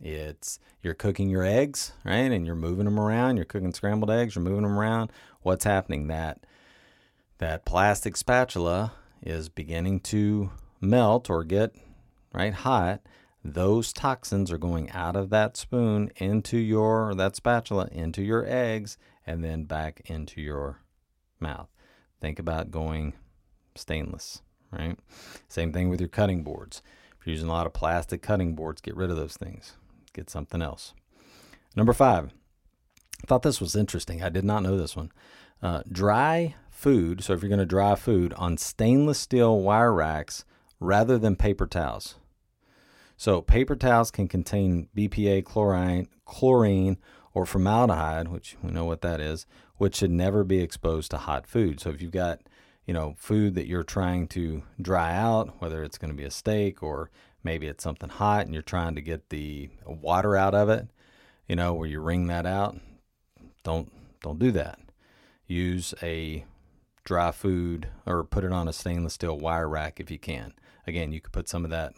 It's 0.00 0.58
you're 0.82 0.94
cooking 0.94 1.28
your 1.28 1.44
eggs, 1.44 1.92
right? 2.04 2.32
And 2.32 2.46
you're 2.46 2.54
moving 2.54 2.84
them 2.84 2.98
around. 2.98 3.36
You're 3.36 3.44
cooking 3.44 3.72
scrambled 3.72 4.10
eggs. 4.10 4.34
You're 4.34 4.44
moving 4.44 4.62
them 4.62 4.78
around. 4.78 5.10
What's 5.42 5.64
happening? 5.64 6.08
That 6.08 6.46
that 7.38 7.64
plastic 7.64 8.16
spatula 8.16 8.92
is 9.22 9.48
beginning 9.48 10.00
to 10.00 10.50
melt 10.80 11.30
or 11.30 11.44
get 11.44 11.74
right 12.32 12.54
hot. 12.54 13.00
Those 13.44 13.92
toxins 13.92 14.50
are 14.50 14.58
going 14.58 14.90
out 14.90 15.16
of 15.16 15.30
that 15.30 15.56
spoon 15.56 16.10
into 16.16 16.58
your 16.58 17.14
that 17.14 17.36
spatula 17.36 17.88
into 17.92 18.22
your 18.22 18.44
eggs 18.46 18.96
and 19.26 19.44
then 19.44 19.64
back 19.64 20.02
into 20.06 20.40
your 20.40 20.80
mouth. 21.40 21.68
Think 22.20 22.38
about 22.38 22.70
going 22.70 23.12
stainless, 23.74 24.40
right? 24.78 24.98
Same 25.48 25.72
thing 25.72 25.88
with 25.88 26.00
your 26.00 26.08
cutting 26.08 26.42
boards. 26.42 26.82
If 27.18 27.26
you're 27.26 27.34
using 27.34 27.48
a 27.48 27.52
lot 27.52 27.66
of 27.66 27.72
plastic 27.72 28.22
cutting 28.22 28.54
boards, 28.54 28.80
get 28.80 28.96
rid 28.96 29.10
of 29.10 29.16
those 29.16 29.36
things. 29.36 29.74
Get 30.12 30.30
something 30.30 30.62
else. 30.62 30.92
Number 31.76 31.92
five, 31.92 32.32
I 33.22 33.26
thought 33.26 33.42
this 33.42 33.60
was 33.60 33.74
interesting. 33.74 34.22
I 34.22 34.28
did 34.28 34.44
not 34.44 34.62
know 34.62 34.76
this 34.76 34.96
one. 34.96 35.10
Uh, 35.62 35.82
dry 35.90 36.54
food, 36.70 37.24
so 37.24 37.32
if 37.32 37.42
you're 37.42 37.48
going 37.48 37.58
to 37.58 37.66
dry 37.66 37.94
food 37.94 38.34
on 38.34 38.58
stainless 38.58 39.18
steel 39.18 39.60
wire 39.60 39.92
racks 39.92 40.44
rather 40.78 41.16
than 41.18 41.36
paper 41.36 41.66
towels. 41.66 42.16
So 43.16 43.40
paper 43.40 43.76
towels 43.76 44.10
can 44.10 44.28
contain 44.28 44.88
BPA, 44.94 45.44
chlorine, 45.44 46.08
chlorine, 46.24 46.98
or 47.32 47.46
formaldehyde, 47.46 48.28
which 48.28 48.56
we 48.62 48.70
know 48.70 48.84
what 48.84 49.00
that 49.00 49.20
is, 49.20 49.46
which 49.76 49.96
should 49.96 50.10
never 50.10 50.44
be 50.44 50.60
exposed 50.60 51.10
to 51.10 51.16
hot 51.18 51.46
food. 51.46 51.80
So 51.80 51.90
if 51.90 52.02
you've 52.02 52.12
got, 52.12 52.40
you 52.86 52.94
know, 52.94 53.14
food 53.16 53.54
that 53.54 53.66
you're 53.66 53.82
trying 53.82 54.28
to 54.28 54.62
dry 54.80 55.14
out, 55.14 55.60
whether 55.60 55.82
it's 55.82 55.98
going 55.98 56.10
to 56.10 56.16
be 56.16 56.24
a 56.24 56.30
steak 56.30 56.82
or 56.82 57.10
maybe 57.42 57.66
it's 57.66 57.84
something 57.84 58.08
hot 58.08 58.44
and 58.44 58.54
you're 58.54 58.62
trying 58.62 58.94
to 58.94 59.00
get 59.00 59.30
the 59.30 59.70
water 59.86 60.36
out 60.36 60.54
of 60.54 60.68
it, 60.68 60.88
you 61.48 61.56
know, 61.56 61.72
where 61.72 61.88
you 61.88 62.00
wring 62.00 62.26
that 62.26 62.46
out, 62.46 62.76
don't 63.62 63.90
don't 64.22 64.38
do 64.38 64.50
that. 64.52 64.78
Use 65.46 65.94
a 66.02 66.44
dry 67.04 67.30
food 67.30 67.88
or 68.06 68.24
put 68.24 68.44
it 68.44 68.52
on 68.52 68.66
a 68.66 68.72
stainless 68.72 69.14
steel 69.14 69.38
wire 69.38 69.68
rack 69.68 70.00
if 70.00 70.10
you 70.10 70.18
can. 70.18 70.54
Again, 70.86 71.12
you 71.12 71.20
could 71.20 71.32
put 71.32 71.48
some 71.48 71.64
of 71.64 71.70
that 71.70 71.92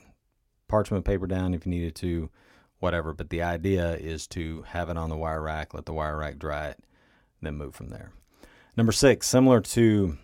parchment 0.68 1.04
paper 1.04 1.26
down 1.26 1.54
if 1.54 1.64
you 1.64 1.70
needed 1.70 1.94
to, 1.96 2.30
whatever. 2.78 3.12
But 3.12 3.30
the 3.30 3.42
idea 3.42 3.94
is 3.94 4.26
to 4.28 4.62
have 4.68 4.90
it 4.90 4.96
on 4.96 5.10
the 5.10 5.16
wire 5.16 5.42
rack, 5.42 5.74
let 5.74 5.86
the 5.86 5.92
wire 5.92 6.18
rack 6.18 6.38
dry 6.38 6.68
it, 6.68 6.78
then 7.40 7.56
move 7.56 7.74
from 7.74 7.88
there. 7.88 8.12
Number 8.76 8.92
six, 8.92 9.26
similar 9.26 9.60
to 9.60 10.18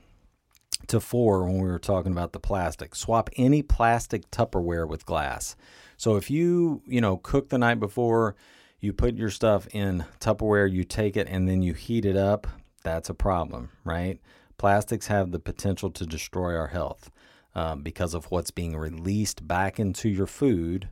to 0.88 1.00
four 1.00 1.44
when 1.44 1.58
we 1.58 1.68
were 1.68 1.78
talking 1.78 2.12
about 2.12 2.32
the 2.32 2.40
plastic, 2.40 2.94
swap 2.94 3.30
any 3.36 3.62
plastic 3.62 4.30
Tupperware 4.30 4.88
with 4.88 5.06
glass. 5.06 5.56
So 5.96 6.16
if 6.16 6.30
you 6.30 6.82
you 6.86 7.00
know 7.00 7.16
cook 7.18 7.48
the 7.48 7.58
night 7.58 7.80
before, 7.80 8.36
you 8.80 8.92
put 8.92 9.16
your 9.16 9.30
stuff 9.30 9.66
in 9.72 10.04
Tupperware, 10.20 10.70
you 10.70 10.84
take 10.84 11.16
it 11.16 11.28
and 11.28 11.48
then 11.48 11.62
you 11.62 11.74
heat 11.74 12.04
it 12.04 12.16
up. 12.16 12.46
That's 12.82 13.08
a 13.08 13.14
problem, 13.14 13.70
right? 13.84 14.20
Plastics 14.58 15.06
have 15.06 15.30
the 15.30 15.38
potential 15.38 15.90
to 15.90 16.04
destroy 16.04 16.56
our 16.56 16.68
health 16.68 17.10
um, 17.54 17.82
because 17.82 18.14
of 18.14 18.30
what's 18.30 18.50
being 18.50 18.76
released 18.76 19.46
back 19.46 19.78
into 19.78 20.08
your 20.08 20.26
food 20.26 20.88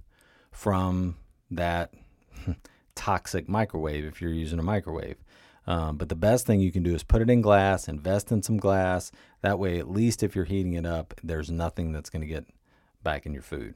from 0.53 1.17
that 1.51 1.93
toxic 2.95 3.49
microwave 3.49 4.05
if 4.05 4.21
you're 4.21 4.33
using 4.33 4.59
a 4.59 4.63
microwave. 4.63 5.17
Um, 5.67 5.97
but 5.97 6.09
the 6.09 6.17
best 6.17 6.47
thing 6.47 6.61
you 6.61 6.73
can 6.73 6.83
do 6.83 6.95
is 6.95 7.02
put 7.02 7.23
it 7.23 7.31
in 7.31 7.43
glass, 7.43 7.88
invest 7.88 8.33
in 8.33 8.43
some 8.43 8.57
glass. 8.57 9.12
That 9.43 9.59
way, 9.59 9.79
at 9.79 9.90
least 9.90 10.23
if 10.23 10.35
you're 10.35 10.45
heating 10.45 10.73
it 10.75 10.87
up, 10.87 11.14
there's 11.23 11.50
nothing 11.50 11.93
that's 11.93 12.11
going 12.11 12.23
to 12.23 12.26
get 12.26 12.47
back 13.02 13.26
in 13.26 13.33
your 13.33 13.43
food. 13.43 13.75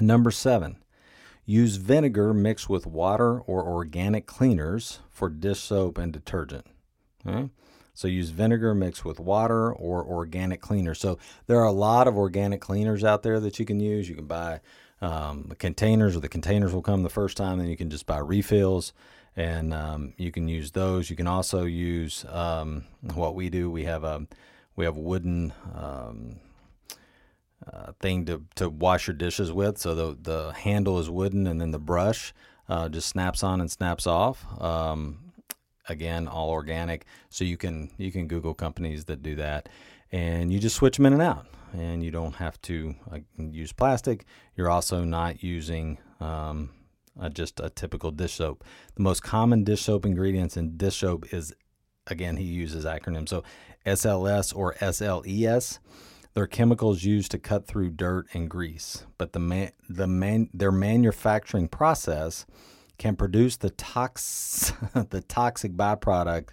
Number 0.00 0.30
seven, 0.30 0.78
use 1.44 1.76
vinegar 1.76 2.32
mixed 2.32 2.68
with 2.68 2.86
water 2.86 3.40
or 3.40 3.66
organic 3.66 4.26
cleaners 4.26 5.00
for 5.10 5.28
dish 5.28 5.60
soap 5.60 5.98
and 5.98 6.12
detergent. 6.12 6.66
Okay? 7.26 7.48
So 7.94 8.06
use 8.06 8.30
vinegar 8.30 8.74
mixed 8.74 9.04
with 9.04 9.18
water 9.18 9.72
or 9.72 10.04
organic 10.04 10.60
cleaner. 10.60 10.94
So 10.94 11.18
there 11.48 11.58
are 11.58 11.66
a 11.66 11.72
lot 11.72 12.06
of 12.06 12.16
organic 12.16 12.60
cleaners 12.60 13.02
out 13.02 13.24
there 13.24 13.40
that 13.40 13.58
you 13.58 13.64
can 13.64 13.80
use. 13.80 14.08
You 14.08 14.14
can 14.14 14.26
buy 14.26 14.60
um, 15.00 15.52
containers, 15.58 16.16
or 16.16 16.20
the 16.20 16.28
containers 16.28 16.72
will 16.72 16.82
come 16.82 17.02
the 17.02 17.10
first 17.10 17.36
time, 17.36 17.60
and 17.60 17.68
you 17.68 17.76
can 17.76 17.90
just 17.90 18.06
buy 18.06 18.18
refills, 18.18 18.92
and 19.36 19.72
um, 19.72 20.14
you 20.16 20.30
can 20.30 20.48
use 20.48 20.72
those. 20.72 21.10
You 21.10 21.16
can 21.16 21.26
also 21.26 21.64
use 21.64 22.24
um, 22.28 22.84
what 23.14 23.34
we 23.34 23.48
do. 23.50 23.70
We 23.70 23.84
have 23.84 24.04
a 24.04 24.26
we 24.76 24.84
have 24.84 24.96
wooden 24.96 25.52
um, 25.74 26.36
uh, 27.72 27.92
thing 28.00 28.24
to, 28.26 28.44
to 28.54 28.68
wash 28.68 29.06
your 29.06 29.14
dishes 29.14 29.52
with. 29.52 29.78
So 29.78 29.94
the 29.94 30.18
the 30.20 30.52
handle 30.52 30.98
is 30.98 31.10
wooden, 31.10 31.46
and 31.46 31.60
then 31.60 31.70
the 31.70 31.78
brush 31.78 32.32
uh, 32.68 32.88
just 32.88 33.08
snaps 33.08 33.42
on 33.42 33.60
and 33.60 33.70
snaps 33.70 34.06
off. 34.06 34.44
Again 35.88 36.28
all 36.28 36.50
organic. 36.50 37.06
So 37.30 37.44
you 37.44 37.56
can 37.56 37.90
you 37.96 38.12
can 38.12 38.28
google 38.28 38.54
companies 38.54 39.06
that 39.06 39.22
do 39.22 39.36
that 39.36 39.68
and 40.12 40.52
you 40.52 40.58
just 40.58 40.76
switch 40.76 40.96
them 40.96 41.06
in 41.06 41.12
and 41.12 41.22
out 41.22 41.46
and 41.72 42.02
you 42.02 42.10
don't 42.10 42.36
have 42.36 42.60
to 42.62 42.94
uh, 43.12 43.18
use 43.36 43.72
plastic. 43.72 44.24
You're 44.56 44.70
also 44.70 45.04
not 45.04 45.42
using 45.42 45.98
um, 46.20 46.70
uh, 47.20 47.28
just 47.28 47.60
a 47.60 47.70
typical 47.70 48.10
dish 48.10 48.34
soap. 48.34 48.64
The 48.94 49.02
most 49.02 49.22
common 49.22 49.64
dish 49.64 49.82
soap 49.82 50.06
ingredients 50.06 50.56
in 50.56 50.76
dish 50.76 50.96
soap 50.96 51.32
is 51.32 51.54
again 52.06 52.36
he 52.36 52.44
uses 52.44 52.84
acronyms. 52.84 53.28
So 53.28 53.44
sls 53.86 54.54
or 54.54 54.74
sles 54.74 55.78
they're 56.34 56.46
chemicals 56.46 57.02
used 57.04 57.30
to 57.32 57.38
cut 57.38 57.66
through 57.66 57.90
dirt 57.90 58.26
and 58.34 58.50
grease 58.50 59.04
but 59.16 59.32
the 59.32 59.38
man, 59.40 59.72
the 59.88 60.06
man, 60.06 60.50
their 60.52 60.72
manufacturing 60.72 61.68
process 61.68 62.44
can 62.98 63.16
produce 63.16 63.56
the 63.56 63.70
tox 63.70 64.72
the 65.10 65.22
toxic 65.22 65.72
byproduct 65.72 66.50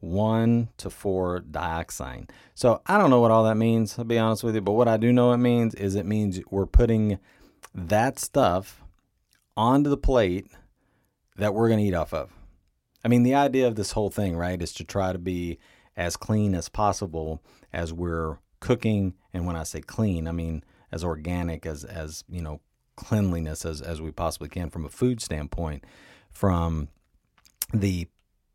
one 0.00 0.68
to 0.76 0.90
four 0.90 1.40
dioxane. 1.40 2.28
So 2.54 2.82
I 2.86 2.98
don't 2.98 3.10
know 3.10 3.20
what 3.20 3.30
all 3.30 3.44
that 3.44 3.56
means. 3.56 3.98
I'll 3.98 4.04
be 4.04 4.18
honest 4.18 4.44
with 4.44 4.54
you, 4.54 4.60
but 4.60 4.72
what 4.72 4.88
I 4.88 4.96
do 4.96 5.12
know 5.12 5.32
it 5.32 5.38
means 5.38 5.74
is 5.74 5.94
it 5.94 6.06
means 6.06 6.40
we're 6.50 6.66
putting 6.66 7.18
that 7.74 8.18
stuff 8.18 8.82
onto 9.56 9.90
the 9.90 9.96
plate 9.96 10.46
that 11.36 11.52
we're 11.52 11.68
to 11.68 11.80
eat 11.80 11.94
off 11.94 12.14
of. 12.14 12.30
I 13.04 13.08
mean, 13.08 13.22
the 13.22 13.34
idea 13.34 13.66
of 13.66 13.74
this 13.74 13.92
whole 13.92 14.10
thing, 14.10 14.36
right, 14.36 14.60
is 14.60 14.72
to 14.74 14.84
try 14.84 15.12
to 15.12 15.18
be 15.18 15.58
as 15.96 16.16
clean 16.16 16.54
as 16.54 16.68
possible 16.68 17.42
as 17.72 17.92
we're 17.92 18.38
cooking. 18.60 19.14
And 19.32 19.46
when 19.46 19.56
I 19.56 19.64
say 19.64 19.80
clean, 19.80 20.28
I 20.28 20.32
mean 20.32 20.64
as 20.90 21.04
organic 21.04 21.66
as 21.66 21.84
as 21.84 22.24
you 22.28 22.40
know 22.40 22.60
cleanliness 22.98 23.64
as, 23.64 23.80
as 23.80 24.00
we 24.00 24.10
possibly 24.10 24.48
can 24.48 24.70
from 24.70 24.84
a 24.84 24.88
food 24.88 25.20
standpoint, 25.20 25.84
from 26.30 26.88
the 27.72 28.08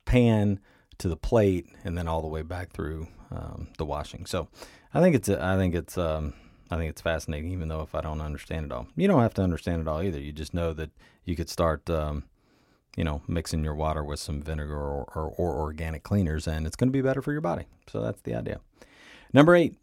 pan 0.05 0.59
to 0.97 1.07
the 1.07 1.17
plate 1.17 1.67
and 1.83 1.97
then 1.97 2.07
all 2.07 2.21
the 2.21 2.27
way 2.27 2.41
back 2.41 2.71
through 2.71 3.07
um, 3.31 3.69
the 3.77 3.85
washing. 3.85 4.25
So 4.25 4.47
I 4.93 5.01
think 5.01 5.15
it's 5.15 5.29
I 5.29 5.55
think 5.57 5.73
it's 5.73 5.97
um, 5.97 6.33
I 6.69 6.77
think 6.77 6.89
it's 6.89 7.01
fascinating, 7.01 7.51
even 7.51 7.67
though 7.67 7.81
if 7.81 7.95
I 7.95 8.01
don't 8.01 8.21
understand 8.21 8.67
it 8.67 8.71
all, 8.71 8.87
you 8.95 9.07
don't 9.07 9.21
have 9.21 9.33
to 9.35 9.41
understand 9.41 9.81
it 9.81 9.87
all 9.87 10.01
either. 10.01 10.19
You 10.19 10.31
just 10.31 10.53
know 10.53 10.73
that 10.73 10.91
you 11.23 11.35
could 11.35 11.49
start, 11.49 11.89
um, 11.89 12.23
you 12.95 13.03
know, 13.03 13.21
mixing 13.27 13.63
your 13.63 13.75
water 13.75 14.03
with 14.03 14.19
some 14.19 14.41
vinegar 14.41 14.75
or, 14.75 15.03
or, 15.15 15.33
or 15.37 15.55
organic 15.61 16.03
cleaners, 16.03 16.47
and 16.47 16.65
it's 16.65 16.75
going 16.75 16.89
to 16.89 16.93
be 16.93 17.01
better 17.01 17.21
for 17.21 17.31
your 17.31 17.41
body. 17.41 17.65
So 17.87 18.01
that's 18.01 18.21
the 18.21 18.35
idea. 18.35 18.59
Number 19.33 19.55
eight, 19.55 19.75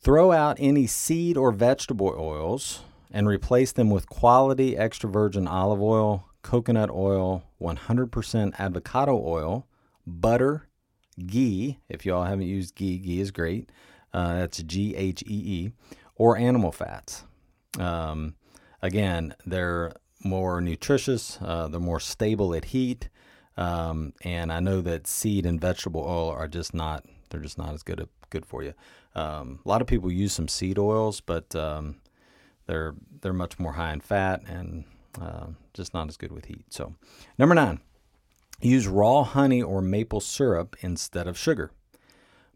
throw 0.00 0.32
out 0.32 0.56
any 0.60 0.86
seed 0.86 1.36
or 1.36 1.50
vegetable 1.52 2.14
oils 2.18 2.80
and 3.10 3.28
replace 3.28 3.72
them 3.72 3.90
with 3.90 4.08
quality 4.08 4.76
extra 4.76 5.10
virgin 5.10 5.46
olive 5.46 5.82
oil, 5.82 6.28
coconut 6.42 6.90
oil, 6.90 7.44
100% 7.60 8.58
avocado 8.58 9.20
oil, 9.24 9.66
butter, 10.06 10.68
ghee. 11.26 11.78
If 11.88 12.06
y'all 12.06 12.24
haven't 12.24 12.46
used 12.46 12.74
ghee, 12.74 12.98
ghee 12.98 13.20
is 13.20 13.30
great. 13.30 13.70
Uh, 14.12 14.34
that's 14.34 14.62
G 14.62 14.94
H 14.94 15.22
E 15.26 15.42
E, 15.66 15.72
or 16.14 16.36
animal 16.36 16.72
fats. 16.72 17.24
Um, 17.78 18.34
again, 18.80 19.34
they're 19.44 19.92
more 20.24 20.60
nutritious, 20.60 21.38
uh, 21.42 21.68
they're 21.68 21.80
more 21.80 22.00
stable 22.00 22.54
at 22.54 22.66
heat. 22.66 23.08
Um, 23.56 24.12
and 24.22 24.52
I 24.52 24.60
know 24.60 24.80
that 24.82 25.06
seed 25.06 25.46
and 25.46 25.60
vegetable 25.60 26.02
oil 26.02 26.30
are 26.30 26.48
just 26.48 26.74
not, 26.74 27.04
they're 27.30 27.40
just 27.40 27.58
not 27.58 27.72
as 27.72 27.82
good, 27.82 28.06
good 28.30 28.44
for 28.46 28.62
you. 28.62 28.74
Um, 29.14 29.60
a 29.64 29.68
lot 29.68 29.80
of 29.80 29.86
people 29.86 30.12
use 30.12 30.34
some 30.34 30.48
seed 30.48 30.78
oils, 30.78 31.20
but 31.20 31.54
um, 31.54 31.96
they're 32.66 32.94
they're 33.20 33.32
much 33.32 33.58
more 33.58 33.72
high 33.72 33.92
in 33.92 34.00
fat 34.00 34.42
and 34.46 34.84
uh, 35.20 35.46
just 35.74 35.94
not 35.94 36.08
as 36.08 36.16
good 36.16 36.32
with 36.32 36.46
heat. 36.46 36.64
So, 36.70 36.94
number 37.38 37.54
nine, 37.54 37.80
use 38.60 38.86
raw 38.86 39.22
honey 39.24 39.62
or 39.62 39.80
maple 39.80 40.20
syrup 40.20 40.76
instead 40.80 41.26
of 41.26 41.38
sugar. 41.38 41.70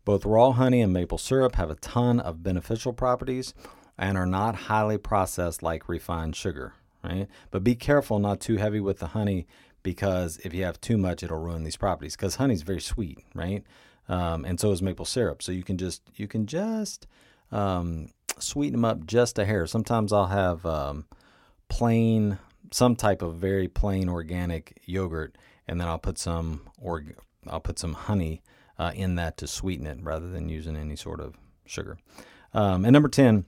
Both 0.04 0.24
raw 0.24 0.52
honey 0.52 0.80
and 0.80 0.92
maple 0.92 1.18
syrup 1.18 1.56
have 1.56 1.70
a 1.70 1.76
ton 1.76 2.20
of 2.20 2.42
beneficial 2.42 2.92
properties 2.92 3.54
and 3.98 4.16
are 4.16 4.26
not 4.26 4.54
highly 4.54 4.98
processed 4.98 5.62
like 5.62 5.88
refined 5.88 6.34
sugar, 6.34 6.74
right? 7.04 7.28
But 7.50 7.62
be 7.64 7.74
careful 7.74 8.18
not 8.18 8.40
too 8.40 8.56
heavy 8.56 8.80
with 8.80 8.98
the 8.98 9.08
honey 9.08 9.46
because 9.82 10.38
if 10.38 10.54
you 10.54 10.64
have 10.64 10.80
too 10.80 10.96
much, 10.96 11.22
it'll 11.22 11.38
ruin 11.38 11.64
these 11.64 11.76
properties. 11.76 12.16
Because 12.16 12.36
honey 12.36 12.54
is 12.54 12.62
very 12.62 12.80
sweet, 12.80 13.18
right? 13.34 13.62
Um, 14.08 14.44
and 14.44 14.58
so 14.58 14.72
is 14.72 14.82
maple 14.82 15.04
syrup. 15.04 15.42
So 15.42 15.52
you 15.52 15.62
can 15.62 15.76
just 15.76 16.02
you 16.16 16.26
can 16.26 16.46
just 16.46 17.06
um, 17.52 18.08
sweeten 18.38 18.72
them 18.72 18.84
up 18.84 19.06
just 19.06 19.38
a 19.38 19.44
hair. 19.44 19.66
Sometimes 19.66 20.12
I'll 20.12 20.26
have 20.26 20.64
um, 20.64 21.06
plain, 21.68 22.38
some 22.70 22.96
type 22.96 23.22
of 23.22 23.36
very 23.36 23.68
plain 23.68 24.08
organic 24.08 24.80
yogurt, 24.84 25.36
and 25.66 25.80
then 25.80 25.88
I'll 25.88 25.98
put 25.98 26.18
some 26.18 26.62
or 26.78 27.04
I'll 27.48 27.60
put 27.60 27.78
some 27.78 27.94
honey 27.94 28.42
uh, 28.78 28.92
in 28.94 29.16
that 29.16 29.36
to 29.38 29.46
sweeten 29.46 29.86
it 29.86 29.98
rather 30.02 30.28
than 30.28 30.48
using 30.48 30.76
any 30.76 30.96
sort 30.96 31.20
of 31.20 31.36
sugar. 31.66 31.98
Um, 32.52 32.84
and 32.84 32.92
number 32.92 33.08
ten, 33.08 33.44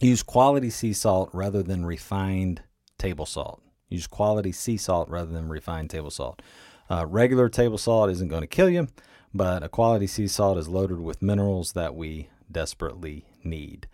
use 0.00 0.22
quality 0.22 0.70
sea 0.70 0.92
salt 0.92 1.30
rather 1.32 1.62
than 1.62 1.86
refined 1.86 2.62
table 2.98 3.26
salt. 3.26 3.62
Use 3.88 4.06
quality 4.06 4.52
sea 4.52 4.76
salt 4.76 5.08
rather 5.08 5.32
than 5.32 5.48
refined 5.48 5.90
table 5.90 6.10
salt. 6.10 6.42
Uh, 6.90 7.06
regular 7.06 7.48
table 7.48 7.78
salt 7.78 8.10
isn't 8.10 8.28
going 8.28 8.42
to 8.42 8.46
kill 8.46 8.68
you, 8.68 8.88
but 9.32 9.62
a 9.62 9.68
quality 9.68 10.06
sea 10.06 10.26
salt 10.26 10.58
is 10.58 10.68
loaded 10.68 11.00
with 11.00 11.22
minerals 11.22 11.72
that 11.72 11.94
we 11.94 12.28
desperately 12.50 13.26
need. 13.42 13.86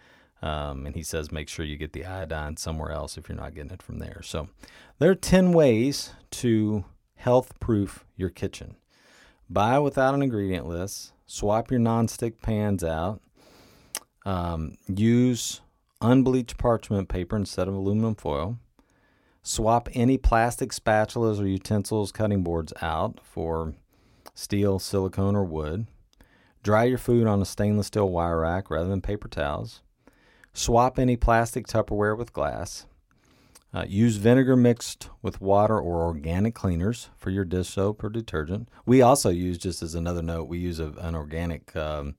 Um, 0.44 0.84
and 0.84 0.94
he 0.94 1.02
says 1.02 1.32
make 1.32 1.48
sure 1.48 1.64
you 1.64 1.78
get 1.78 1.94
the 1.94 2.04
iodine 2.04 2.58
somewhere 2.58 2.90
else 2.90 3.16
if 3.16 3.30
you're 3.30 3.36
not 3.36 3.54
getting 3.54 3.70
it 3.70 3.80
from 3.80 3.98
there. 3.98 4.20
So 4.22 4.50
there 4.98 5.10
are 5.10 5.14
10 5.14 5.54
ways 5.54 6.12
to 6.32 6.84
health 7.16 7.58
proof 7.60 8.04
your 8.14 8.28
kitchen. 8.28 8.76
Buy 9.48 9.78
without 9.78 10.12
an 10.12 10.20
ingredient 10.20 10.66
list, 10.66 11.14
swap 11.24 11.70
your 11.70 11.80
nonstick 11.80 12.42
pans 12.42 12.84
out, 12.84 13.22
um, 14.26 14.76
use 14.86 15.62
unbleached 16.02 16.58
parchment 16.58 17.08
paper 17.08 17.36
instead 17.36 17.66
of 17.66 17.72
aluminum 17.72 18.14
foil. 18.14 18.58
Swap 19.42 19.88
any 19.94 20.18
plastic 20.18 20.72
spatulas 20.72 21.40
or 21.40 21.46
utensils, 21.46 22.12
cutting 22.12 22.42
boards 22.42 22.74
out 22.82 23.18
for 23.22 23.72
steel, 24.34 24.78
silicone, 24.78 25.36
or 25.36 25.44
wood. 25.44 25.86
Dry 26.62 26.84
your 26.84 26.98
food 26.98 27.26
on 27.26 27.40
a 27.40 27.46
stainless 27.46 27.86
steel 27.86 28.10
wire 28.10 28.40
rack 28.40 28.70
rather 28.70 28.88
than 28.88 29.00
paper 29.00 29.28
towels. 29.28 29.80
Swap 30.56 31.00
any 31.00 31.16
plastic 31.16 31.66
Tupperware 31.66 32.16
with 32.16 32.32
glass. 32.32 32.86
Uh, 33.74 33.84
use 33.88 34.18
vinegar 34.18 34.54
mixed 34.54 35.10
with 35.20 35.40
water 35.40 35.76
or 35.80 36.04
organic 36.04 36.54
cleaners 36.54 37.10
for 37.16 37.30
your 37.30 37.44
dish 37.44 37.70
soap 37.70 38.04
or 38.04 38.08
detergent. 38.08 38.68
We 38.86 39.02
also 39.02 39.30
use, 39.30 39.58
just 39.58 39.82
as 39.82 39.96
another 39.96 40.22
note, 40.22 40.44
we 40.44 40.58
use 40.58 40.78
a, 40.78 40.92
an 40.98 41.16
organic 41.16 41.74
um, 41.74 42.14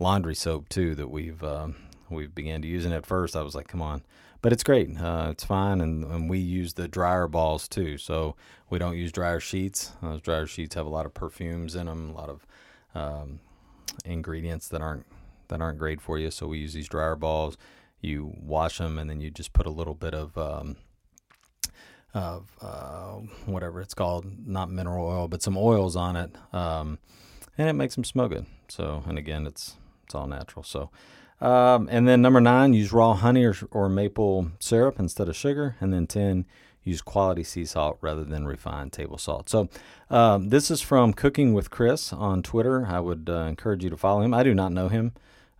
laundry 0.00 0.34
soap 0.34 0.68
too 0.68 0.96
that 0.96 1.10
we've 1.10 1.44
um, 1.44 1.76
we've 2.10 2.34
began 2.34 2.60
to 2.62 2.66
using 2.66 2.92
at 2.92 3.06
first. 3.06 3.36
I 3.36 3.42
was 3.42 3.54
like, 3.54 3.68
come 3.68 3.82
on, 3.82 4.02
but 4.42 4.52
it's 4.52 4.64
great. 4.64 5.00
Uh, 5.00 5.28
it's 5.30 5.44
fine, 5.44 5.80
and, 5.80 6.02
and 6.02 6.28
we 6.28 6.40
use 6.40 6.72
the 6.72 6.88
dryer 6.88 7.28
balls 7.28 7.68
too. 7.68 7.96
So 7.96 8.34
we 8.68 8.80
don't 8.80 8.96
use 8.96 9.12
dryer 9.12 9.38
sheets. 9.38 9.92
Those 10.02 10.20
dryer 10.20 10.46
sheets 10.46 10.74
have 10.74 10.86
a 10.86 10.90
lot 10.90 11.06
of 11.06 11.14
perfumes 11.14 11.76
in 11.76 11.86
them, 11.86 12.10
a 12.10 12.14
lot 12.14 12.30
of 12.30 12.46
um, 12.96 13.38
ingredients 14.04 14.66
that 14.70 14.80
aren't 14.80 15.06
that 15.50 15.60
aren't 15.60 15.78
great 15.78 16.00
for 16.00 16.18
you. 16.18 16.30
So 16.30 16.48
we 16.48 16.58
use 16.58 16.72
these 16.72 16.88
dryer 16.88 17.16
balls. 17.16 17.56
You 18.00 18.32
wash 18.40 18.78
them, 18.78 18.98
and 18.98 19.10
then 19.10 19.20
you 19.20 19.30
just 19.30 19.52
put 19.52 19.66
a 19.66 19.70
little 19.70 19.94
bit 19.94 20.14
of 20.14 20.36
um, 20.38 20.76
of 22.14 22.50
uh, 22.60 23.16
whatever 23.46 23.80
it's 23.80 23.94
called, 23.94 24.24
not 24.46 24.70
mineral 24.70 25.06
oil, 25.06 25.28
but 25.28 25.42
some 25.42 25.56
oils 25.56 25.96
on 25.96 26.16
it, 26.16 26.34
um, 26.52 26.98
and 27.58 27.68
it 27.68 27.74
makes 27.74 27.94
them 27.94 28.04
smell 28.04 28.28
good. 28.28 28.46
So, 28.68 29.04
and 29.06 29.18
again, 29.18 29.46
it's 29.46 29.76
it's 30.04 30.14
all 30.14 30.26
natural. 30.26 30.62
So, 30.62 30.90
um, 31.40 31.88
and 31.90 32.08
then 32.08 32.22
number 32.22 32.40
nine, 32.40 32.72
use 32.72 32.92
raw 32.92 33.14
honey 33.14 33.44
or, 33.44 33.54
or 33.70 33.88
maple 33.88 34.50
syrup 34.58 34.98
instead 34.98 35.28
of 35.28 35.36
sugar. 35.36 35.76
And 35.80 35.92
then 35.92 36.06
ten, 36.06 36.46
use 36.82 37.02
quality 37.02 37.44
sea 37.44 37.64
salt 37.64 37.98
rather 38.00 38.24
than 38.24 38.46
refined 38.46 38.92
table 38.92 39.18
salt. 39.18 39.48
So, 39.50 39.68
um, 40.08 40.48
this 40.48 40.70
is 40.70 40.80
from 40.80 41.12
Cooking 41.12 41.52
with 41.52 41.70
Chris 41.70 42.12
on 42.12 42.42
Twitter. 42.42 42.86
I 42.86 43.00
would 43.00 43.28
uh, 43.28 43.42
encourage 43.42 43.84
you 43.84 43.90
to 43.90 43.96
follow 43.96 44.22
him. 44.22 44.32
I 44.32 44.42
do 44.42 44.54
not 44.54 44.72
know 44.72 44.88
him 44.88 45.12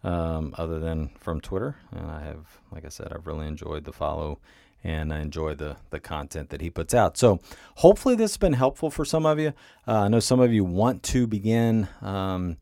um, 0.02 0.54
other 0.56 0.78
than 0.78 1.10
from 1.18 1.40
Twitter, 1.40 1.76
and 1.92 2.10
I 2.10 2.22
have, 2.22 2.46
like 2.72 2.84
I 2.84 2.88
said, 2.88 3.12
I've 3.12 3.26
really 3.26 3.46
enjoyed 3.46 3.84
the 3.84 3.92
follow 3.92 4.38
and 4.82 5.12
I 5.12 5.20
enjoy 5.20 5.54
the 5.54 5.76
the 5.90 6.00
content 6.00 6.50
that 6.50 6.60
he 6.60 6.70
puts 6.70 6.94
out. 6.94 7.16
So 7.16 7.40
hopefully 7.76 8.14
this 8.14 8.32
has 8.32 8.36
been 8.38 8.54
helpful 8.54 8.90
for 8.90 9.04
some 9.04 9.26
of 9.26 9.38
you. 9.38 9.52
Uh, 9.86 10.02
I 10.02 10.08
know 10.08 10.20
some 10.20 10.40
of 10.40 10.52
you 10.52 10.64
want 10.64 11.02
to 11.04 11.26
begin 11.26 11.88
um, 12.00 12.56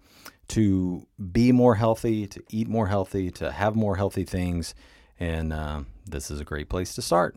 to 0.49 1.07
be 1.33 1.53
more 1.53 1.77
healthy, 1.77 2.27
to 2.27 2.43
eat 2.51 2.69
more 2.69 2.89
healthy, 2.89 3.31
to 3.33 3.53
have 3.53 3.77
more 3.77 3.97
healthy 3.97 4.25
things, 4.25 4.75
and 5.21 5.53
uh, 5.53 5.83
this 6.07 6.31
is 6.31 6.41
a 6.41 6.45
great 6.45 6.69
place 6.69 6.95
to 6.95 7.03
start. 7.03 7.37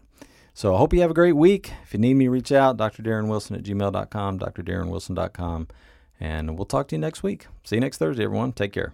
So 0.54 0.76
I 0.76 0.78
hope 0.78 0.94
you 0.94 1.02
have 1.02 1.12
a 1.12 1.16
great 1.16 1.36
week. 1.36 1.72
If 1.84 1.94
you 1.94 2.00
need 2.00 2.16
me, 2.16 2.28
reach 2.28 2.52
out, 2.52 2.76
Dr. 2.76 3.04
Darren 3.04 3.30
Wilson 3.30 3.56
at 3.56 3.64
gmail.com, 3.64 4.40
drdarrenwilson.com, 4.40 5.68
and 6.20 6.58
we'll 6.58 6.66
talk 6.66 6.90
to 6.90 6.96
you 6.96 7.00
next 7.00 7.24
week. 7.24 7.48
See 7.64 7.78
you 7.78 7.82
next 7.82 8.00
Thursday, 8.00 8.26
everyone. 8.26 8.52
Take 8.52 8.74
care. 8.74 8.94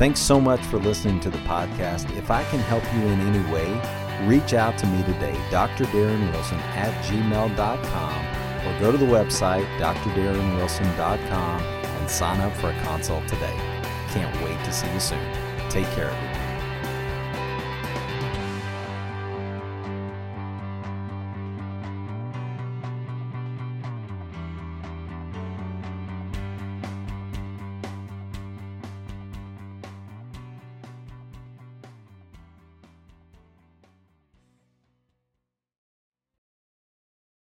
Thanks 0.00 0.18
so 0.18 0.40
much 0.40 0.62
for 0.62 0.78
listening 0.78 1.20
to 1.20 1.28
the 1.28 1.36
podcast. 1.40 2.10
If 2.16 2.30
I 2.30 2.42
can 2.44 2.60
help 2.60 2.82
you 2.94 3.02
in 3.02 3.20
any 3.20 3.52
way, 3.52 3.68
reach 4.26 4.54
out 4.54 4.78
to 4.78 4.86
me 4.86 5.02
today, 5.02 5.38
Dr. 5.50 5.84
Darren 5.84 6.32
Wilson 6.32 6.56
at 6.56 7.04
gmail.com, 7.04 8.66
or 8.66 8.80
go 8.80 8.92
to 8.92 8.96
the 8.96 9.04
website, 9.04 9.66
drdarrenwilson.com, 9.76 11.60
and 11.60 12.10
sign 12.10 12.40
up 12.40 12.56
for 12.56 12.70
a 12.70 12.82
consult 12.82 13.28
today. 13.28 13.54
Can't 14.08 14.34
wait 14.42 14.64
to 14.64 14.72
see 14.72 14.90
you 14.90 15.00
soon. 15.00 15.20
Take 15.68 15.84
care. 15.88 16.39